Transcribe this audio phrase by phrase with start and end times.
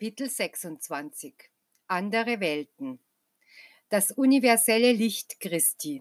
[0.00, 1.34] Kapitel 26
[1.86, 3.00] Andere Welten.
[3.90, 6.00] Das universelle Licht Christi.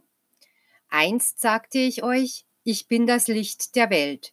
[0.88, 4.32] Einst sagte ich euch, ich bin das Licht der Welt,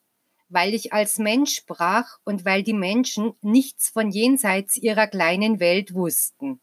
[0.48, 5.94] weil ich als Mensch sprach und weil die Menschen nichts von jenseits ihrer kleinen Welt
[5.94, 6.60] wussten.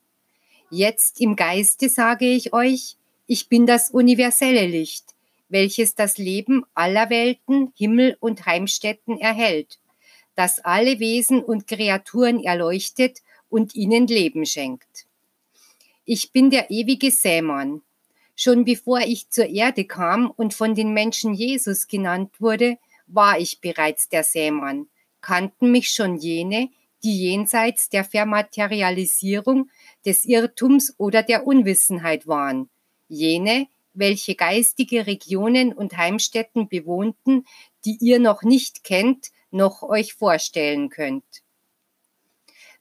[0.70, 2.96] Jetzt im Geiste sage ich euch,
[3.28, 5.14] ich bin das universelle Licht,
[5.50, 9.78] welches das Leben aller Welten, Himmel und Heimstätten erhält
[10.36, 13.20] das alle Wesen und Kreaturen erleuchtet
[13.50, 15.06] und ihnen Leben schenkt.
[16.06, 17.82] Ich bin der ewige Sämann.
[18.36, 22.78] Schon bevor ich zur Erde kam und von den Menschen Jesus genannt wurde,
[23.08, 24.88] war ich bereits der Sämann,
[25.22, 26.70] kannten mich schon jene,
[27.04, 29.70] die jenseits der Vermaterialisierung,
[30.06, 32.70] des Irrtums oder der Unwissenheit waren,
[33.08, 37.46] jene, welche geistige Regionen und Heimstätten bewohnten,
[37.86, 41.24] die ihr noch nicht kennt, noch euch vorstellen könnt.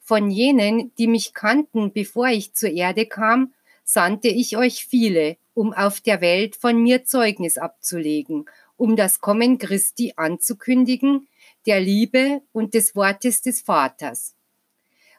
[0.00, 5.72] Von jenen, die mich kannten, bevor ich zur Erde kam, sandte ich euch viele, um
[5.72, 11.28] auf der Welt von mir Zeugnis abzulegen, um das Kommen Christi anzukündigen,
[11.66, 14.34] der Liebe und des Wortes des Vaters.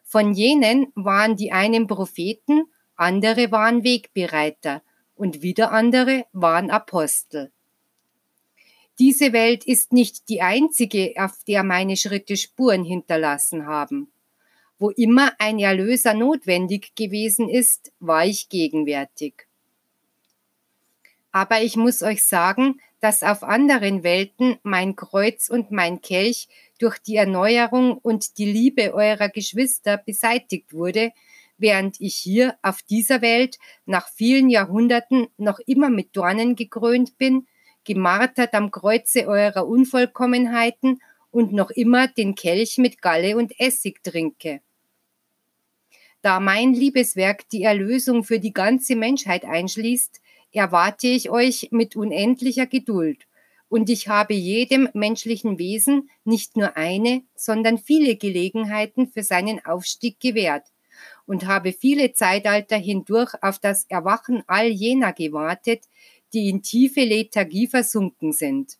[0.03, 2.65] Von jenen waren die einen Propheten,
[2.95, 4.83] andere waren Wegbereiter
[5.15, 7.51] und wieder andere waren Apostel.
[8.99, 14.11] Diese Welt ist nicht die einzige, auf der meine Schritte Spuren hinterlassen haben.
[14.77, 19.47] Wo immer ein Erlöser notwendig gewesen ist, war ich gegenwärtig.
[21.31, 26.99] Aber ich muss euch sagen, dass auf anderen Welten mein Kreuz und mein Kelch durch
[26.99, 31.11] die Erneuerung und die Liebe eurer Geschwister beseitigt wurde,
[31.57, 37.47] während ich hier auf dieser Welt nach vielen Jahrhunderten noch immer mit Dornen gekrönt bin,
[37.83, 41.01] gemartert am Kreuze eurer Unvollkommenheiten
[41.31, 44.61] und noch immer den Kelch mit Galle und Essig trinke.
[46.21, 50.21] Da mein Liebeswerk die Erlösung für die ganze Menschheit einschließt,
[50.53, 53.27] erwarte ich euch mit unendlicher Geduld,
[53.73, 60.19] und ich habe jedem menschlichen Wesen nicht nur eine, sondern viele Gelegenheiten für seinen Aufstieg
[60.19, 60.67] gewährt
[61.25, 65.85] und habe viele Zeitalter hindurch auf das Erwachen all jener gewartet,
[66.33, 68.77] die in tiefe Lethargie versunken sind.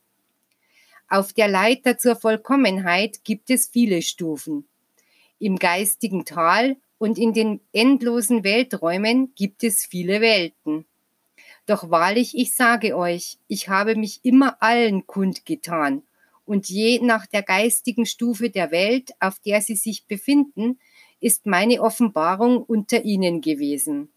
[1.08, 4.68] Auf der Leiter zur Vollkommenheit gibt es viele Stufen.
[5.40, 10.86] Im geistigen Tal und in den endlosen Welträumen gibt es viele Welten.
[11.66, 16.04] Doch wahrlich, ich sage euch, ich habe mich immer allen kundgetan,
[16.46, 20.80] und je nach der geistigen Stufe der Welt, auf der sie sich befinden,
[21.20, 24.10] ist meine Offenbarung unter ihnen gewesen.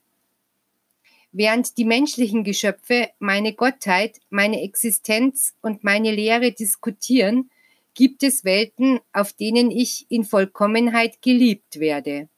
[1.33, 7.51] Während die menschlichen Geschöpfe meine Gottheit, meine Existenz und meine Lehre diskutieren,
[7.95, 12.29] gibt es Welten, auf denen ich in Vollkommenheit geliebt werde.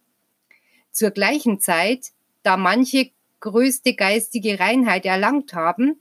[0.90, 2.12] Zur gleichen Zeit,
[2.42, 3.10] da manche
[3.40, 6.00] größte geistige Reinheit erlangt haben,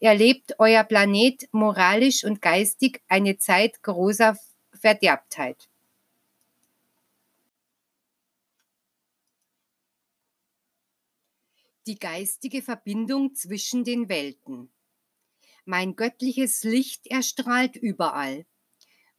[0.00, 4.36] erlebt euer Planet moralisch und geistig eine Zeit großer
[4.72, 5.68] Verderbtheit.
[11.88, 14.68] Die geistige Verbindung zwischen den Welten.
[15.64, 18.44] Mein göttliches Licht erstrahlt überall.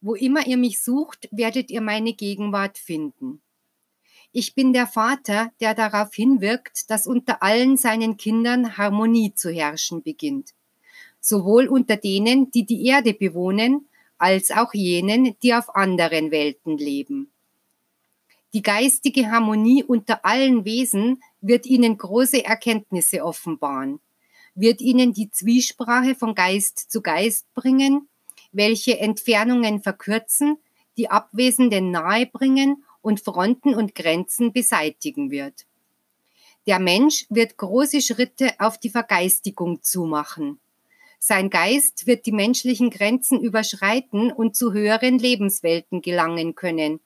[0.00, 3.42] Wo immer ihr mich sucht, werdet ihr meine Gegenwart finden.
[4.32, 10.04] Ich bin der Vater, der darauf hinwirkt, dass unter allen seinen Kindern Harmonie zu herrschen
[10.04, 10.54] beginnt.
[11.20, 17.32] Sowohl unter denen, die die Erde bewohnen, als auch jenen, die auf anderen Welten leben.
[18.52, 24.00] Die geistige Harmonie unter allen Wesen wird ihnen große Erkenntnisse offenbaren,
[24.54, 28.08] wird ihnen die Zwiesprache von Geist zu Geist bringen,
[28.52, 30.58] welche Entfernungen verkürzen,
[30.96, 35.66] die Abwesenden nahebringen und Fronten und Grenzen beseitigen wird.
[36.66, 40.60] Der Mensch wird große Schritte auf die Vergeistigung zumachen.
[41.18, 47.00] Sein Geist wird die menschlichen Grenzen überschreiten und zu höheren Lebenswelten gelangen können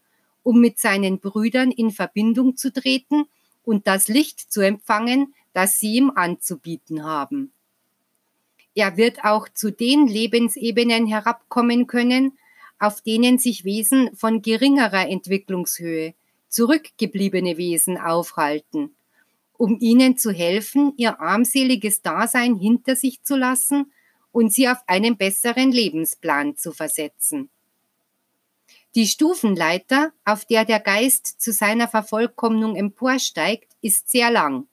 [0.45, 3.25] um mit seinen Brüdern in Verbindung zu treten
[3.65, 7.53] und das Licht zu empfangen, das sie ihm anzubieten haben.
[8.75, 12.37] Er wird auch zu den Lebensebenen herabkommen können,
[12.79, 16.15] auf denen sich Wesen von geringerer Entwicklungshöhe,
[16.49, 18.95] zurückgebliebene Wesen aufhalten,
[19.57, 23.93] um ihnen zu helfen, ihr armseliges Dasein hinter sich zu lassen
[24.33, 27.51] und sie auf einen besseren Lebensplan zu versetzen.
[28.95, 34.69] Die Stufenleiter, auf der der Geist zu seiner Vervollkommnung emporsteigt, ist sehr lang.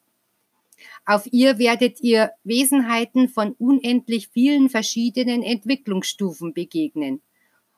[1.05, 7.21] Auf ihr werdet ihr Wesenheiten von unendlich vielen verschiedenen Entwicklungsstufen begegnen.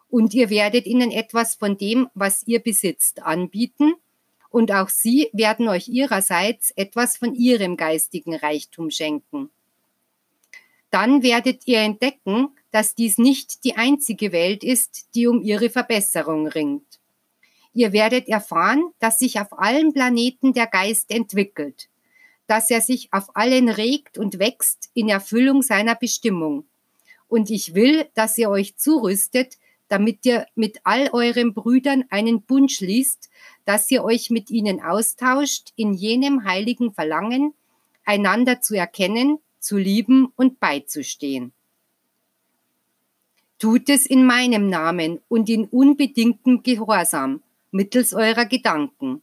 [0.10, 3.94] Und ihr werdet ihnen etwas von dem, was ihr besitzt, anbieten
[4.54, 9.50] und auch sie werden euch ihrerseits etwas von ihrem geistigen Reichtum schenken.
[10.92, 16.48] Dann werdet ihr entdecken, dass dies nicht die einzige Welt ist, die um ihre Verbesserung
[16.48, 17.00] ringt.
[17.72, 21.88] Ihr werdet erfahren, dass sich auf allen Planeten der Geist entwickelt,
[22.48, 26.66] dass er sich auf allen regt und wächst in Erfüllung seiner Bestimmung.
[27.28, 32.72] Und ich will, dass ihr euch zurüstet, damit ihr mit all euren Brüdern einen Bund
[32.72, 33.30] schließt,
[33.66, 37.54] dass ihr euch mit ihnen austauscht in jenem heiligen Verlangen,
[38.04, 41.54] einander zu erkennen, zu lieben und beizustehen.
[43.64, 49.22] Tut es in meinem Namen und in unbedingtem Gehorsam mittels eurer Gedanken.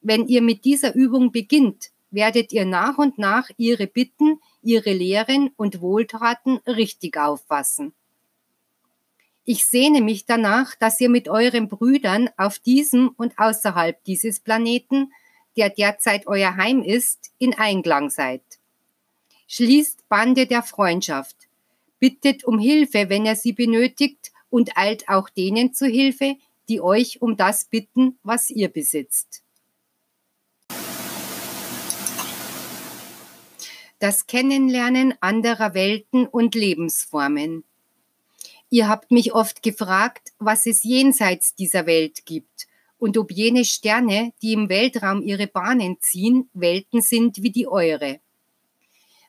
[0.00, 5.50] Wenn ihr mit dieser Übung beginnt, werdet ihr nach und nach ihre Bitten, ihre Lehren
[5.56, 7.94] und Wohltaten richtig auffassen.
[9.44, 15.10] Ich sehne mich danach, dass ihr mit euren Brüdern auf diesem und außerhalb dieses Planeten,
[15.56, 18.44] der derzeit euer Heim ist, in Einklang seid.
[19.48, 21.48] Schließt Bande der Freundschaft,
[22.04, 26.36] bittet um Hilfe, wenn er sie benötigt, und eilt auch denen zu Hilfe,
[26.68, 29.42] die euch um das bitten, was ihr besitzt.
[34.00, 37.64] Das Kennenlernen anderer Welten und Lebensformen.
[38.68, 42.66] Ihr habt mich oft gefragt, was es jenseits dieser Welt gibt
[42.98, 48.20] und ob jene Sterne, die im Weltraum ihre Bahnen ziehen, Welten sind wie die eure.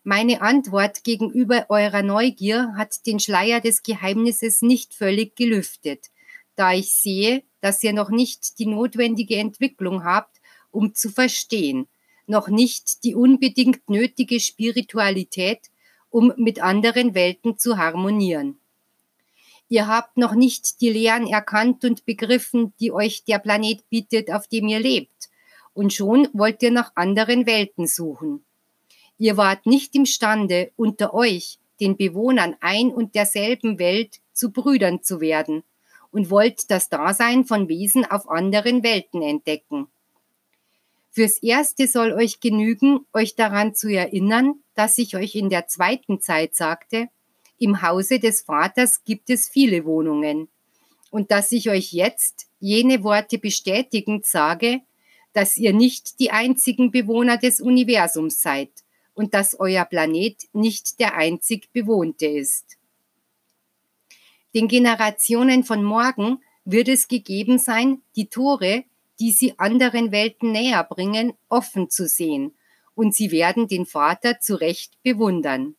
[0.07, 6.11] Meine Antwort gegenüber eurer Neugier hat den Schleier des Geheimnisses nicht völlig gelüftet,
[6.55, 11.87] da ich sehe, dass ihr noch nicht die notwendige Entwicklung habt, um zu verstehen,
[12.27, 15.71] noch nicht die unbedingt nötige Spiritualität,
[16.11, 18.59] um mit anderen Welten zu harmonieren.
[19.69, 24.47] Ihr habt noch nicht die Lehren erkannt und begriffen, die euch der Planet bietet, auf
[24.47, 25.31] dem ihr lebt.
[25.73, 28.45] Und schon wollt ihr nach anderen Welten suchen.
[29.17, 35.21] Ihr wart nicht imstande, unter euch, den Bewohnern ein und derselben Welt, zu Brüdern zu
[35.21, 35.63] werden
[36.11, 39.87] und wollt das Dasein von Wesen auf anderen Welten entdecken.
[41.11, 46.19] Fürs Erste soll euch genügen, euch daran zu erinnern, dass ich euch in der zweiten
[46.19, 47.07] Zeit sagte,
[47.57, 50.49] im Hause des Vaters gibt es viele Wohnungen.
[51.09, 54.81] Und dass ich euch jetzt jene Worte bestätigend sage,
[55.31, 58.84] dass ihr nicht die einzigen Bewohner des Universums seid
[59.15, 62.77] und dass euer Planet nicht der einzig bewohnte ist.
[64.53, 68.83] Den Generationen von morgen wird es gegeben sein, die Tore,
[69.19, 72.53] die sie anderen Welten näher bringen, offen zu sehen,
[72.93, 75.75] und sie werden den Vater zu Recht bewundern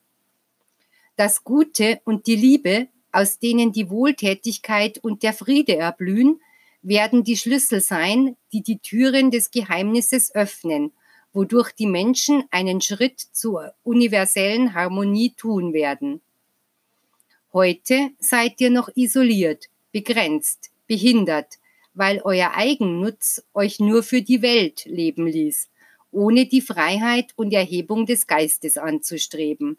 [1.17, 6.39] das Gute und die Liebe, aus denen die Wohltätigkeit und der Friede erblühen,
[6.83, 10.93] werden die Schlüssel sein, die die Türen des Geheimnisses öffnen,
[11.33, 16.21] wodurch die Menschen einen Schritt zur universellen Harmonie tun werden.
[17.53, 21.57] Heute seid ihr noch isoliert, begrenzt, behindert,
[21.93, 25.69] weil euer Eigennutz euch nur für die Welt leben ließ,
[26.11, 29.77] ohne die Freiheit und Erhebung des Geistes anzustreben.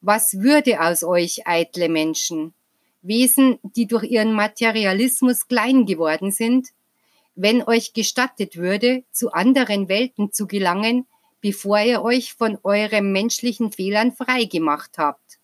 [0.00, 2.54] Was würde aus euch, eitle Menschen?
[3.02, 6.68] Wesen, die durch ihren Materialismus klein geworden sind?
[7.34, 11.06] Wenn euch gestattet würde, zu anderen Welten zu gelangen,
[11.40, 15.38] bevor ihr euch von euren menschlichen Fehlern frei gemacht habt.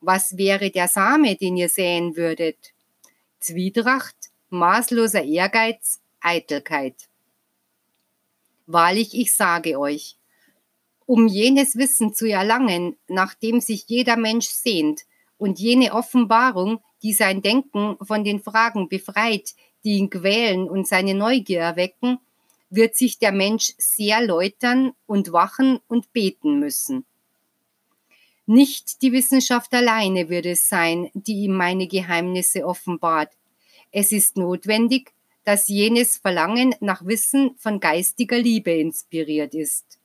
[0.00, 2.72] Was wäre der Same, den ihr säen würdet?
[3.40, 4.16] Zwietracht,
[4.50, 7.08] maßloser Ehrgeiz, Eitelkeit.
[8.66, 10.16] Wahrlich, ich sage euch,
[11.06, 15.02] um jenes Wissen zu erlangen, nach dem sich jeder Mensch sehnt,
[15.38, 19.54] und jene Offenbarung, die sein Denken von den Fragen befreit,
[19.84, 22.18] die ihn quälen und seine Neugier erwecken,
[22.70, 27.04] wird sich der Mensch sehr läutern und wachen und beten müssen.
[28.46, 33.30] Nicht die Wissenschaft alleine wird es sein, die ihm meine Geheimnisse offenbart.
[33.92, 35.12] Es ist notwendig,
[35.44, 39.98] dass jenes Verlangen nach Wissen von geistiger Liebe inspiriert ist.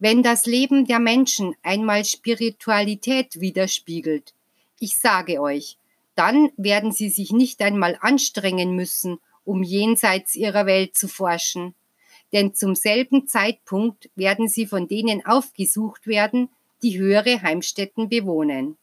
[0.00, 4.32] Wenn das Leben der Menschen einmal Spiritualität widerspiegelt,
[4.78, 5.76] ich sage euch,
[6.18, 11.76] dann werden sie sich nicht einmal anstrengen müssen, um jenseits ihrer Welt zu forschen,
[12.32, 16.50] denn zum selben Zeitpunkt werden sie von denen aufgesucht werden,
[16.82, 18.76] die höhere Heimstätten bewohnen.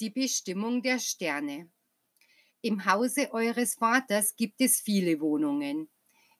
[0.00, 1.68] Die Bestimmung der Sterne
[2.62, 5.88] im Hause eures Vaters gibt es viele Wohnungen,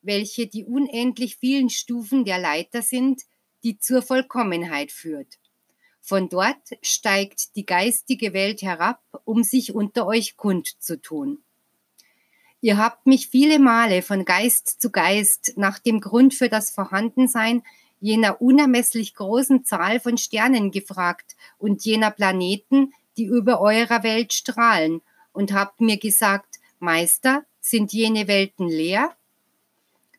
[0.00, 3.22] welche die unendlich vielen Stufen der Leiter sind,
[3.62, 5.39] die zur Vollkommenheit führt.
[6.00, 11.42] Von dort steigt die geistige Welt herab, um sich unter euch kundzutun.
[12.62, 17.62] Ihr habt mich viele Male von Geist zu Geist nach dem Grund für das Vorhandensein
[18.00, 25.02] jener unermesslich großen Zahl von Sternen gefragt und jener Planeten, die über eurer Welt strahlen,
[25.32, 29.14] und habt mir gesagt, Meister, sind jene Welten leer?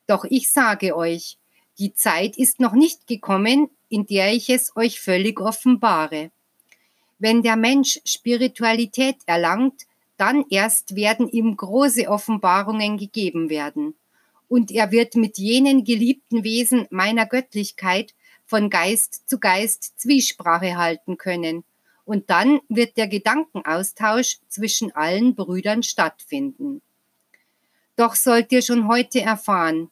[0.06, 1.38] Doch ich sage euch,
[1.78, 6.30] die Zeit ist noch nicht gekommen, in der ich es euch völlig offenbare.
[7.18, 9.82] Wenn der Mensch Spiritualität erlangt,
[10.16, 13.94] dann erst werden ihm große Offenbarungen gegeben werden.
[14.48, 18.14] Und er wird mit jenen geliebten Wesen meiner Göttlichkeit
[18.46, 21.62] von Geist zu Geist Zwiesprache halten können.
[22.06, 26.80] Und dann wird der Gedankenaustausch zwischen allen Brüdern stattfinden.
[27.96, 29.90] Doch sollt ihr schon heute erfahren,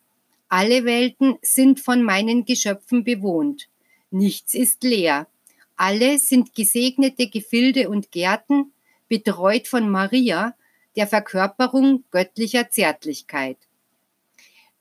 [0.49, 3.70] alle Welten sind von meinen Geschöpfen bewohnt.
[4.11, 5.29] Nichts ist leer.
[5.77, 8.73] Alle sind gesegnete Gefilde und Gärten,
[9.09, 10.55] betreut von Maria,
[10.97, 13.57] der Verkörperung göttlicher Zärtlichkeit.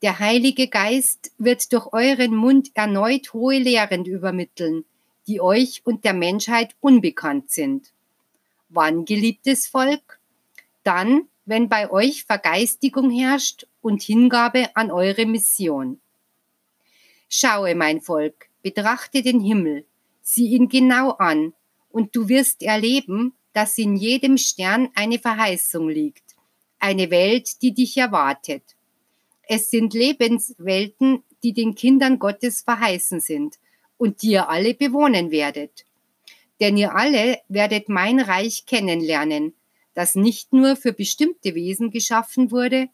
[0.02, 4.84] Der Heilige Geist wird durch euren Mund erneut hohe Lehren übermitteln,
[5.26, 7.92] die euch und der Menschheit unbekannt sind.
[8.68, 10.18] Wann, geliebtes Volk?
[10.82, 16.00] Dann, wenn bei euch Vergeistigung herrscht und Hingabe an eure Mission.
[17.28, 19.86] Schaue, mein Volk, betrachte den Himmel,
[20.22, 21.54] sieh ihn genau an,
[21.90, 26.36] und du wirst erleben, dass in jedem Stern eine Verheißung liegt,
[26.78, 28.62] eine Welt, die dich erwartet.
[29.42, 33.58] Es sind Lebenswelten, die den Kindern Gottes verheißen sind
[33.96, 35.84] und die ihr alle bewohnen werdet.
[36.60, 39.54] Denn ihr alle werdet mein Reich kennenlernen,
[39.94, 42.88] das nicht nur für bestimmte Wesen geschaffen wurde,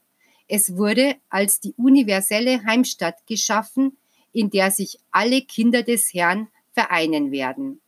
[0.48, 3.98] es wurde als die universelle Heimstatt geschaffen,
[4.36, 7.80] in der sich alle Kinder des Herrn vereinen werden.